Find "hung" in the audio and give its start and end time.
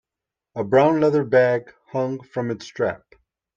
1.89-2.21